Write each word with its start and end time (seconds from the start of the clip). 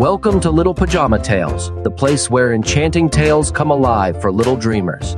Welcome 0.00 0.40
to 0.40 0.50
Little 0.50 0.72
Pajama 0.72 1.18
Tales, 1.18 1.70
the 1.84 1.90
place 1.90 2.30
where 2.30 2.54
enchanting 2.54 3.10
tales 3.10 3.50
come 3.50 3.70
alive 3.70 4.18
for 4.18 4.32
little 4.32 4.56
dreamers. 4.56 5.14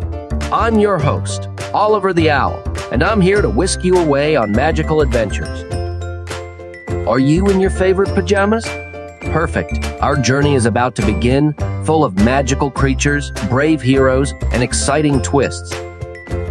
I'm 0.51 0.81
your 0.81 0.99
host, 0.99 1.47
Oliver 1.73 2.13
the 2.13 2.33
Owl, 2.33 2.61
and 2.91 3.01
I'm 3.01 3.21
here 3.21 3.41
to 3.43 3.49
whisk 3.49 3.85
you 3.85 3.97
away 3.99 4.35
on 4.35 4.51
magical 4.51 5.01
adventures. 5.01 5.63
Are 7.07 7.21
you 7.21 7.47
in 7.47 7.61
your 7.61 7.71
favorite 7.71 8.13
pajamas? 8.13 8.65
Perfect. 9.31 9.85
Our 10.01 10.17
journey 10.17 10.57
is 10.57 10.67
about 10.67 10.97
to 10.97 11.07
begin, 11.07 11.53
full 11.85 12.05
of 12.05 12.17
magical 12.17 12.69
creatures, 12.69 13.31
brave 13.49 13.81
heroes, 13.81 14.33
and 14.51 14.65
exciting 14.65 15.23
twists. 15.23 15.71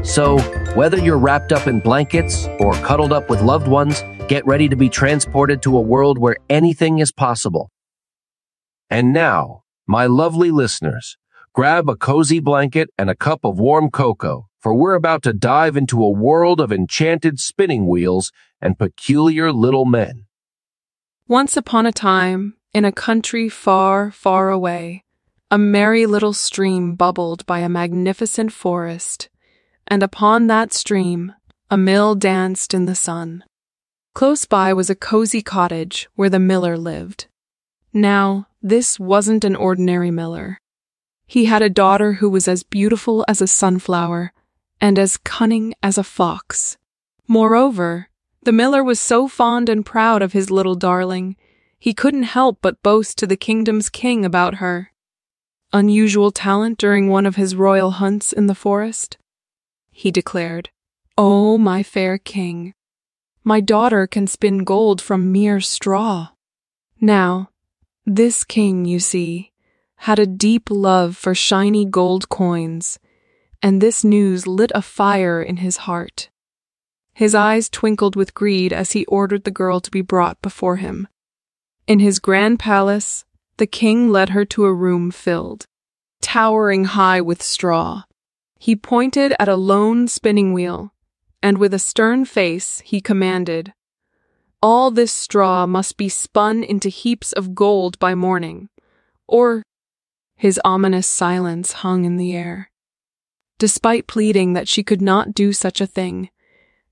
So, 0.04 0.40
whether 0.74 0.98
you're 0.98 1.18
wrapped 1.18 1.52
up 1.52 1.68
in 1.68 1.82
blankets 1.82 2.48
or 2.62 2.72
cuddled 2.76 3.12
up 3.12 3.30
with 3.30 3.42
loved 3.42 3.68
ones, 3.68 4.02
get 4.30 4.46
ready 4.46 4.70
to 4.70 4.78
be 4.78 4.88
transported 4.88 5.62
to 5.64 5.76
a 5.76 5.82
world 5.82 6.18
where 6.18 6.38
anything 6.50 7.00
is 7.00 7.12
possible. 7.12 7.70
And 8.92 9.14
now, 9.14 9.64
my 9.88 10.06
lovely 10.06 10.52
listeners, 10.52 11.18
grab 11.54 11.88
a 11.88 11.96
cozy 11.96 12.42
blanket 12.42 12.90
and 12.98 13.10
a 13.10 13.16
cup 13.16 13.46
of 13.46 13.58
warm 13.58 13.90
cocoa, 13.90 14.50
for 14.60 14.74
we're 14.74 14.96
about 14.96 15.24
to 15.24 15.32
dive 15.32 15.78
into 15.78 16.04
a 16.04 16.10
world 16.10 16.60
of 16.60 16.74
enchanted 16.74 17.40
spinning 17.40 17.88
wheels 17.88 18.34
and 18.62 18.78
peculiar 18.78 19.54
little 19.54 19.86
men. 19.86 20.26
Once 21.26 21.56
upon 21.56 21.86
a 21.86 21.94
time, 21.94 22.58
in 22.74 22.84
a 22.84 22.92
country 22.92 23.48
far, 23.48 24.12
far 24.12 24.50
away, 24.50 25.06
a 25.50 25.58
merry 25.58 26.06
little 26.06 26.34
stream 26.34 26.94
bubbled 26.96 27.46
by 27.46 27.60
a 27.60 27.70
magnificent 27.70 28.52
forest, 28.52 29.30
and 29.88 30.04
upon 30.04 30.48
that 30.48 30.74
stream 30.74 31.34
a 31.70 31.78
mill 31.78 32.14
danced 32.14 32.74
in 32.74 32.88
the 32.88 32.96
sun. 32.96 33.46
Close 34.14 34.44
by 34.44 34.74
was 34.74 34.90
a 34.90 34.96
cozy 34.96 35.42
cottage 35.42 36.10
where 36.16 36.30
the 36.30 36.40
miller 36.40 36.78
lived. 36.78 37.28
Now, 37.94 38.48
this 38.62 39.00
wasn't 39.00 39.44
an 39.44 39.56
ordinary 39.56 40.12
miller. 40.12 40.60
He 41.26 41.46
had 41.46 41.62
a 41.62 41.70
daughter 41.70 42.14
who 42.14 42.30
was 42.30 42.48
as 42.48 42.64
beautiful 42.64 43.24
as 43.28 43.42
a 43.42 43.48
sunflower 43.48 44.34
and 44.80 45.00
as 45.00 45.18
cunning 45.18 45.74
as 45.82 45.98
a 45.98 46.04
fox. 46.04 46.78
Moreover, 47.28 48.10
the 48.44 48.52
miller 48.52 48.84
was 48.84 49.00
so 49.00 49.28
fond 49.28 49.70
and 49.70 49.86
proud 49.86 50.22
of 50.22 50.34
his 50.34 50.50
little 50.50 50.76
darling, 50.76 51.38
he 51.80 51.94
couldn't 51.94 52.24
help 52.24 52.60
but 52.62 52.84
boast 52.84 53.18
to 53.20 53.28
the 53.28 53.38
kingdom's 53.38 53.90
king 53.90 54.26
about 54.26 54.56
her. 54.56 54.92
Unusual 55.74 56.32
talent 56.32 56.78
during 56.78 57.08
one 57.08 57.26
of 57.26 57.38
his 57.38 57.56
royal 57.56 57.92
hunts 57.92 58.34
in 58.34 58.48
the 58.48 58.56
forest? 58.56 59.18
He 59.92 60.12
declared, 60.12 60.70
Oh, 61.18 61.58
my 61.58 61.84
fair 61.84 62.18
king, 62.18 62.74
my 63.44 63.60
daughter 63.60 64.06
can 64.06 64.28
spin 64.28 64.64
gold 64.64 65.02
from 65.02 65.32
mere 65.32 65.60
straw. 65.60 66.30
Now, 67.00 67.51
this 68.06 68.44
king, 68.44 68.86
you 68.86 69.00
see, 69.00 69.52
had 69.96 70.20
a 70.20 70.26
deep 70.26 70.70
love 70.70 71.16
for 71.16 71.36
shiny 71.36 71.86
gold 71.86 72.30
coins, 72.30 73.00
and 73.62 73.80
this 73.80 74.04
news 74.04 74.48
lit 74.48 74.72
a 74.74 74.82
fire 74.82 75.42
in 75.42 75.58
his 75.58 75.78
heart. 75.78 76.30
His 77.14 77.36
eyes 77.36 77.70
twinkled 77.70 78.16
with 78.16 78.34
greed 78.34 78.74
as 78.74 78.94
he 78.94 79.06
ordered 79.06 79.44
the 79.44 79.52
girl 79.52 79.80
to 79.80 79.92
be 79.92 80.02
brought 80.02 80.42
before 80.42 80.78
him. 80.78 81.08
In 81.86 82.00
his 82.00 82.20
grand 82.20 82.58
palace, 82.58 83.26
the 83.58 83.68
king 83.68 84.10
led 84.10 84.30
her 84.30 84.46
to 84.46 84.66
a 84.66 84.74
room 84.74 85.12
filled, 85.12 85.66
towering 86.22 86.86
high 86.86 87.22
with 87.22 87.44
straw. 87.44 88.04
He 88.58 88.76
pointed 88.76 89.36
at 89.40 89.50
a 89.50 89.56
lone 89.56 90.08
spinning 90.08 90.54
wheel, 90.54 90.94
and 91.44 91.58
with 91.58 91.74
a 91.74 91.80
stern 91.80 92.26
face 92.26 92.80
he 92.86 93.02
commanded, 93.02 93.74
all 94.62 94.92
this 94.92 95.12
straw 95.12 95.66
must 95.66 95.98
be 95.98 96.10
spun 96.10 96.64
into 96.64 96.90
heaps 96.90 97.34
of 97.34 97.56
gold 97.56 97.98
by 98.00 98.16
morning, 98.16 98.70
or 99.28 99.64
his 100.36 100.60
ominous 100.64 101.08
silence 101.08 101.72
hung 101.74 102.06
in 102.06 102.18
the 102.18 102.36
air. 102.36 102.72
Despite 103.58 104.08
pleading 104.08 104.54
that 104.54 104.68
she 104.68 104.84
could 104.84 105.02
not 105.02 105.34
do 105.34 105.54
such 105.54 105.82
a 105.82 105.88
thing, 105.88 106.30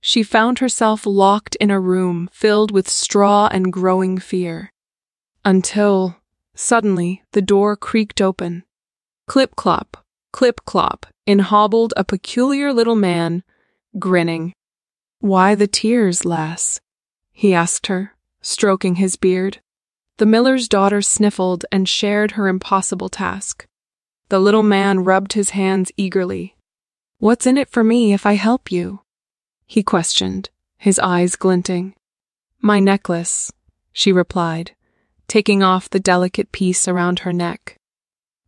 she 0.02 0.24
found 0.24 0.60
herself 0.60 1.06
locked 1.06 1.56
in 1.56 1.72
a 1.72 1.80
room 1.80 2.30
filled 2.32 2.72
with 2.72 2.88
straw 2.88 3.50
and 3.52 3.74
growing 3.74 4.18
fear. 4.18 4.72
Until, 5.44 6.18
suddenly, 6.56 7.24
the 7.32 7.42
door 7.42 7.76
creaked 7.76 8.22
open. 8.22 8.64
Clip 9.28 9.56
clop, 9.56 10.06
clip 10.32 10.62
clop, 10.66 11.06
in 11.26 11.40
hobbled 11.40 11.94
a 11.98 12.04
peculiar 12.04 12.72
little 12.72 12.96
man, 12.96 13.44
grinning. 13.98 14.54
Why 15.20 15.56
the 15.56 15.68
tears, 15.68 16.24
lass? 16.24 16.80
He 17.40 17.54
asked 17.54 17.88
her, 17.88 18.14
stroking 18.42 18.96
his 18.96 19.16
beard. 19.16 19.62
The 20.18 20.26
miller's 20.26 20.68
daughter 20.68 21.02
sniffled 21.02 21.64
and 21.72 21.88
shared 21.88 22.32
her 22.32 22.50
impossible 22.50 23.08
task. 23.08 23.66
The 24.28 24.42
little 24.42 24.62
man 24.62 25.06
rubbed 25.06 25.32
his 25.32 25.52
hands 25.52 25.90
eagerly. 25.96 26.58
What's 27.20 27.48
in 27.48 27.58
it 27.58 27.70
for 27.70 27.82
me 27.82 28.12
if 28.12 28.26
I 28.26 28.34
help 28.34 28.74
you? 28.74 29.04
He 29.66 29.84
questioned, 29.84 30.50
his 30.76 31.00
eyes 31.00 31.38
glinting. 31.38 31.94
My 32.60 32.82
necklace, 32.82 33.54
she 33.94 34.12
replied, 34.12 34.76
taking 35.30 35.64
off 35.64 35.90
the 35.90 36.02
delicate 36.02 36.52
piece 36.52 36.90
around 36.90 37.20
her 37.20 37.32
neck. 37.32 37.78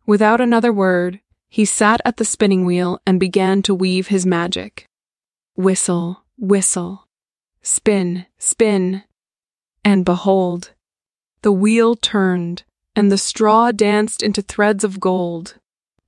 Without 0.05 0.41
another 0.41 0.73
word, 0.73 1.21
he 1.47 1.63
sat 1.63 2.01
at 2.03 2.17
the 2.17 2.25
spinning 2.25 2.65
wheel 2.65 2.99
and 3.07 3.21
began 3.21 3.61
to 3.61 3.73
weave 3.73 4.07
his 4.07 4.25
magic. 4.25 4.85
Whistle, 5.55 6.25
whistle, 6.37 7.07
Spin, 7.63 8.25
spin. 8.37 9.03
And 9.83 10.03
behold, 10.03 10.71
the 11.41 11.51
wheel 11.51 11.95
turned, 11.95 12.63
and 12.95 13.11
the 13.11 13.17
straw 13.17 13.71
danced 13.71 14.21
into 14.21 14.41
threads 14.41 14.83
of 14.83 14.99
gold. 14.99 15.55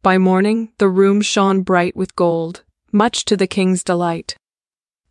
By 0.01 0.17
morning, 0.17 0.73
the 0.77 0.89
room 0.89 1.21
shone 1.21 1.61
bright 1.61 1.95
with 1.95 2.15
gold, 2.15 2.63
much 2.91 3.25
to 3.25 3.37
the 3.37 3.47
king's 3.47 3.83
delight. 3.83 4.35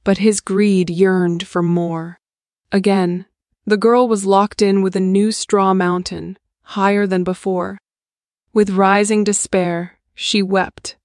But 0.04 0.18
his 0.18 0.40
greed 0.40 0.90
yearned 0.90 1.46
for 1.46 1.62
more. 1.62 2.18
Again, 2.70 3.26
the 3.64 3.76
girl 3.76 4.08
was 4.08 4.26
locked 4.26 4.60
in 4.60 4.82
with 4.82 4.96
a 4.96 5.00
new 5.00 5.30
straw 5.32 5.72
mountain, 5.74 6.38
higher 6.62 7.06
than 7.06 7.24
before. 7.24 7.78
With 8.52 8.70
rising 8.70 9.24
despair, 9.24 9.98
she 10.14 10.42
wept, 10.42 10.96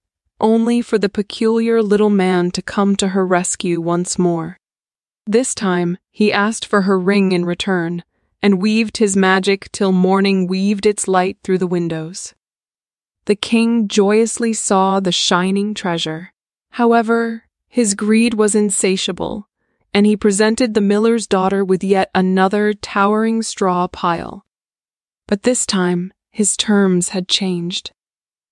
only 0.42 0.82
for 0.82 0.98
the 0.98 1.10
peculiar 1.10 1.82
little 1.82 2.10
man 2.10 2.52
to 2.52 2.62
come 2.62 2.96
to 2.98 3.10
her 3.10 3.26
rescue 3.26 3.80
once 3.80 4.20
more. 4.20 4.58
This 5.30 5.54
time, 5.54 5.98
he 6.10 6.32
asked 6.32 6.66
for 6.66 6.84
her 6.84 6.98
ring 6.98 7.34
in 7.34 7.44
return, 7.44 8.06
and 8.42 8.62
weaved 8.62 8.98
his 8.98 9.18
magic 9.18 9.70
till 9.74 9.92
morning 9.92 10.48
weaved 10.48 10.86
its 10.86 11.06
light 11.06 11.38
through 11.44 11.58
the 11.58 11.68
windows. 11.68 12.34
The 13.26 13.36
king 13.36 13.90
joyously 13.90 14.54
saw 14.54 15.02
the 15.02 15.12
shining 15.12 15.74
treasure. 15.74 16.32
However, 16.72 17.44
his 17.68 17.94
greed 17.94 18.36
was 18.36 18.56
insatiable, 18.56 19.50
and 19.94 20.06
he 20.06 20.16
presented 20.16 20.74
the 20.74 20.82
miller's 20.82 21.28
daughter 21.28 21.66
with 21.66 21.84
yet 21.84 22.10
another 22.16 22.74
towering 22.74 23.42
straw 23.42 23.88
pile. 23.88 24.46
But 25.28 25.44
this 25.44 25.66
time, 25.66 26.14
his 26.32 26.56
terms 26.56 27.10
had 27.10 27.28
changed. 27.28 27.92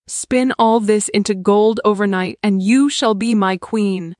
Spin 0.08 0.52
all 0.60 0.82
this 0.82 1.08
into 1.08 1.36
gold 1.36 1.80
overnight, 1.86 2.38
and 2.44 2.62
you 2.62 2.90
shall 2.90 3.14
be 3.14 3.34
my 3.34 3.56
queen, 3.56 4.14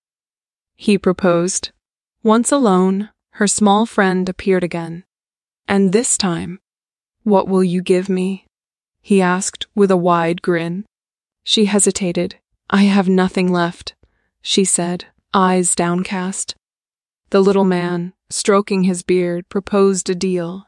he 0.78 0.98
proposed. 0.98 1.72
Once 2.26 2.52
alone, 2.52 3.08
her 3.34 3.46
small 3.46 3.86
friend 3.86 4.28
appeared 4.28 4.64
again. 4.64 5.04
And 5.68 5.94
this 5.94 6.18
time, 6.18 6.60
what 7.22 7.48
will 7.48 7.64
you 7.64 7.84
give 7.84 8.10
me? 8.10 8.48
he 9.00 9.22
asked 9.22 9.68
with 9.76 9.92
a 9.92 9.96
wide 9.96 10.42
grin. 10.42 10.88
She 11.44 11.66
hesitated. 11.66 12.38
I 12.68 12.86
have 12.86 13.08
nothing 13.08 13.52
left, 13.52 13.94
she 14.42 14.66
said, 14.66 15.06
eyes 15.36 15.76
downcast. 15.76 16.56
The 17.30 17.44
little 17.44 17.64
man, 17.64 18.14
stroking 18.32 18.86
his 18.86 19.04
beard, 19.04 19.48
proposed 19.48 20.10
a 20.10 20.16
deal. 20.16 20.66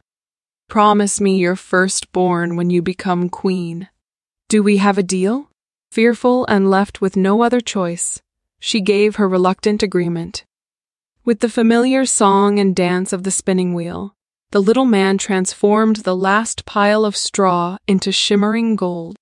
Promise 0.69 1.19
me 1.19 1.39
your 1.39 1.55
firstborn 1.55 2.55
when 2.55 2.69
you 2.69 2.83
become 2.83 3.29
queen. 3.29 3.89
Do 4.47 4.61
we 4.61 4.77
have 4.77 4.99
a 4.99 5.09
deal? 5.17 5.49
Fearful 5.91 6.45
and 6.45 6.69
left 6.69 7.01
with 7.01 7.17
no 7.17 7.41
other 7.41 7.61
choice, 7.61 8.21
she 8.59 8.79
gave 8.79 9.15
her 9.15 9.27
reluctant 9.27 9.81
agreement. 9.81 10.45
With 11.27 11.41
the 11.41 11.49
familiar 11.49 12.05
song 12.05 12.57
and 12.57 12.73
dance 12.73 13.11
of 13.11 13.23
the 13.23 13.31
spinning 13.31 13.73
wheel, 13.73 14.15
the 14.51 14.61
little 14.61 14.85
man 14.85 15.17
transformed 15.17 15.97
the 15.97 16.15
last 16.15 16.65
pile 16.65 17.03
of 17.03 17.17
straw 17.17 17.77
into 17.85 18.13
shimmering 18.13 18.77
gold. 18.77 19.17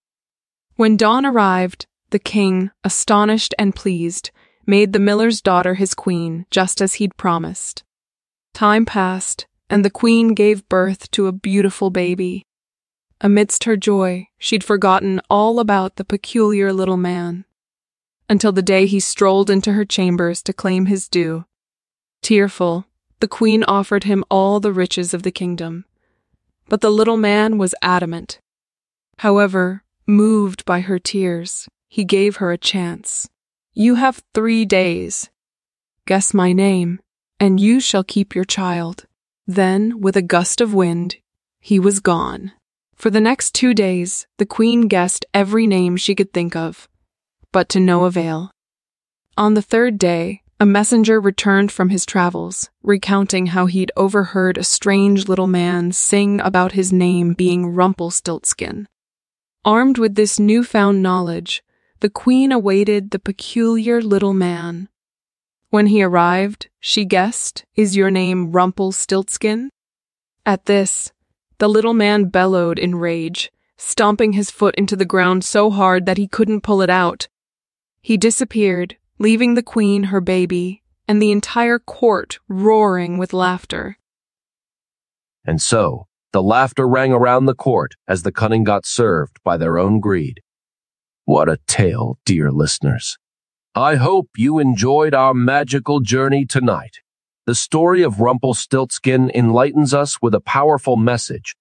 When 0.76 0.98
dawn 0.98 1.26
arrived, 1.26 1.88
the 2.12 2.20
king, 2.20 2.70
astonished 2.84 3.56
and 3.58 3.76
pleased, 3.76 4.30
made 4.68 4.94
the 4.94 5.00
miller's 5.00 5.42
daughter 5.42 5.74
his 5.74 5.96
queen, 5.96 6.46
just 6.52 6.80
as 6.80 6.94
he'd 7.02 7.18
promised. 7.18 7.84
Time 8.54 8.86
passed, 8.86 9.48
and 9.68 9.84
the 9.84 9.90
queen 9.90 10.36
gave 10.36 10.70
birth 10.70 11.10
to 11.10 11.26
a 11.26 11.32
beautiful 11.32 11.90
baby. 11.90 12.46
Amidst 13.20 13.64
her 13.64 13.76
joy, 13.76 14.28
she'd 14.38 14.64
forgotten 14.64 15.22
all 15.28 15.60
about 15.60 15.96
the 15.96 16.06
peculiar 16.06 16.72
little 16.72 16.98
man. 16.98 17.46
Until 18.30 18.52
the 18.52 18.62
day 18.62 18.86
he 18.86 19.00
strolled 19.00 19.50
into 19.50 19.74
her 19.74 19.86
chambers 19.86 20.44
to 20.44 20.54
claim 20.54 20.86
his 20.86 21.08
due 21.10 21.46
Tearful, 22.26 22.88
the 23.20 23.28
queen 23.28 23.64
offered 23.66 24.06
him 24.06 24.24
all 24.32 24.60
the 24.60 24.74
riches 24.74 25.14
of 25.14 25.22
the 25.22 25.30
kingdom. 25.30 25.86
but 26.68 26.82
the 26.82 26.90
little 26.90 27.18
man 27.18 27.60
was 27.60 27.76
adamant. 27.84 28.40
However, 29.20 29.84
moved 30.08 30.66
by 30.66 30.80
her 30.80 30.98
tears, 30.98 31.68
he 31.88 32.04
gave 32.04 32.38
her 32.38 32.52
a 32.52 32.58
chance. 32.58 33.30
You 33.76 33.94
have 34.02 34.24
three 34.34 34.66
days. 34.66 35.30
Guess 36.08 36.34
my 36.34 36.52
name, 36.52 37.00
and 37.40 37.60
you 37.60 37.80
shall 37.80 38.04
keep 38.04 38.34
your 38.34 38.44
child. 38.44 39.06
Then, 39.46 40.02
with 40.02 40.18
a 40.18 40.24
gust 40.24 40.62
of 40.62 40.74
wind, 40.74 41.18
he 41.60 41.80
was 41.80 42.00
gone. 42.00 42.54
For 42.96 43.12
the 43.12 43.22
next 43.22 43.54
two 43.54 43.76
days, 43.76 44.26
the 44.40 44.48
queen 44.48 44.88
guessed 44.88 45.28
every 45.32 45.68
name 45.68 45.96
she 45.96 46.16
could 46.16 46.34
think 46.34 46.56
of, 46.56 46.90
but 47.52 47.70
to 47.70 47.80
no 47.80 48.06
avail. 48.06 48.50
On 49.38 49.54
the 49.54 49.62
third 49.62 50.00
day, 50.00 50.42
a 50.60 50.66
messenger 50.66 51.20
returned 51.20 51.72
from 51.72 51.90
his 51.90 52.06
travels, 52.06 52.70
recounting 52.82 53.48
how 53.48 53.66
he'd 53.66 53.92
overheard 53.98 54.58
a 54.58 54.64
strange 54.64 55.28
little 55.28 55.48
man 55.48 55.92
sing 55.92 56.40
about 56.40 56.72
his 56.72 56.94
name 56.94 57.34
being 57.34 57.68
Rumpelstiltskin. 57.68 58.88
Armed 59.66 59.98
with 59.98 60.16
this 60.16 60.40
newfound 60.40 61.04
knowledge, 61.04 61.62
the 62.00 62.10
queen 62.10 62.52
awaited 62.52 63.12
the 63.12 63.20
peculiar 63.20 64.02
little 64.02 64.34
man. 64.34 64.88
When 65.72 65.88
he 65.88 66.02
arrived, 66.02 66.70
she 66.80 67.04
guessed, 67.04 67.66
Is 67.76 67.98
your 67.98 68.10
name 68.10 68.54
Rumpelstiltskin? 68.54 69.70
At 70.46 70.68
this, 70.68 71.12
the 71.58 71.68
little 71.68 71.94
man 71.94 72.26
bellowed 72.26 72.80
in 72.80 72.96
rage, 72.96 73.52
stomping 73.76 74.34
his 74.34 74.52
foot 74.52 74.76
into 74.76 74.96
the 74.96 75.04
ground 75.04 75.44
so 75.44 75.70
hard 75.70 76.06
that 76.06 76.18
he 76.18 76.28
couldn't 76.28 76.62
pull 76.62 76.82
it 76.82 76.90
out. 76.90 77.28
He 78.02 78.16
disappeared, 78.16 78.98
leaving 79.18 79.54
the 79.54 79.64
queen 79.64 80.04
her 80.06 80.22
baby 80.22 80.84
and 81.08 81.22
the 81.22 81.32
entire 81.32 81.80
court 81.80 82.40
roaring 82.48 83.18
with 83.18 83.34
laughter. 83.34 83.98
And 85.46 85.62
so, 85.62 86.08
the 86.34 86.44
laughter 86.44 86.88
rang 86.88 87.14
around 87.14 87.46
the 87.46 87.56
court 87.56 87.94
as 88.08 88.24
the 88.24 88.32
cunning 88.32 88.64
got 88.64 88.86
served 88.86 89.38
by 89.44 89.58
their 89.58 89.78
own 89.78 90.00
greed. 90.00 90.42
What 91.24 91.48
a 91.48 91.60
tale, 91.66 92.18
dear 92.26 92.52
listeners. 92.52 93.18
I 93.74 93.96
hope 93.96 94.30
you 94.36 94.60
enjoyed 94.60 95.14
our 95.14 95.34
magical 95.34 96.00
journey 96.00 96.46
tonight. 96.46 96.98
The 97.46 97.56
story 97.56 98.02
of 98.02 98.20
Rumpelstiltskin 98.20 99.32
enlightens 99.34 99.94
us 99.94 100.22
with 100.22 100.34
a 100.34 100.42
powerful 100.42 100.98
message. 100.98 101.56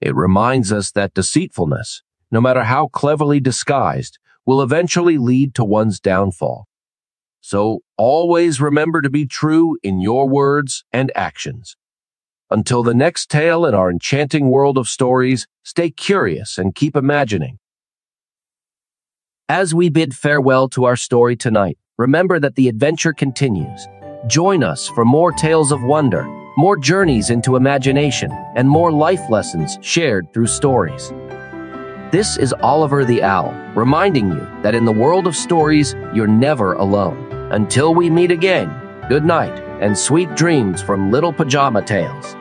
It 0.00 0.16
reminds 0.16 0.72
us 0.72 0.90
that 0.92 1.14
deceitfulness, 1.14 2.02
no 2.30 2.40
matter 2.40 2.64
how 2.64 2.88
cleverly 2.88 3.38
disguised, 3.38 4.18
will 4.44 4.62
eventually 4.62 5.18
lead 5.18 5.54
to 5.54 5.64
one's 5.64 6.00
downfall. 6.00 6.66
So 7.42 7.80
always 7.98 8.60
remember 8.60 9.02
to 9.02 9.10
be 9.10 9.26
true 9.26 9.76
in 9.82 10.00
your 10.00 10.28
words 10.28 10.84
and 10.92 11.10
actions. 11.16 11.76
Until 12.50 12.84
the 12.84 12.94
next 12.94 13.30
tale 13.30 13.66
in 13.66 13.74
our 13.74 13.90
enchanting 13.90 14.48
world 14.48 14.78
of 14.78 14.88
stories, 14.88 15.48
stay 15.64 15.90
curious 15.90 16.56
and 16.56 16.74
keep 16.74 16.94
imagining. 16.94 17.58
As 19.48 19.74
we 19.74 19.90
bid 19.90 20.14
farewell 20.14 20.68
to 20.70 20.84
our 20.84 20.96
story 20.96 21.34
tonight, 21.34 21.76
remember 21.98 22.38
that 22.38 22.54
the 22.54 22.68
adventure 22.68 23.12
continues. 23.12 23.88
Join 24.28 24.62
us 24.62 24.86
for 24.88 25.04
more 25.04 25.32
tales 25.32 25.72
of 25.72 25.82
wonder, 25.82 26.24
more 26.56 26.76
journeys 26.76 27.30
into 27.30 27.56
imagination, 27.56 28.30
and 28.54 28.68
more 28.68 28.92
life 28.92 29.28
lessons 29.28 29.78
shared 29.80 30.32
through 30.32 30.46
stories. 30.46 31.12
This 32.12 32.36
is 32.36 32.54
Oliver 32.62 33.04
the 33.04 33.22
Owl, 33.22 33.52
reminding 33.74 34.30
you 34.30 34.46
that 34.62 34.76
in 34.76 34.84
the 34.84 34.92
world 34.92 35.26
of 35.26 35.34
stories, 35.34 35.96
you're 36.14 36.26
never 36.28 36.74
alone. 36.74 37.31
Until 37.52 37.94
we 37.94 38.08
meet 38.08 38.30
again, 38.30 38.70
good 39.10 39.26
night 39.26 39.52
and 39.82 39.96
sweet 39.96 40.34
dreams 40.34 40.80
from 40.80 41.10
Little 41.10 41.34
Pajama 41.34 41.82
Tales. 41.82 42.34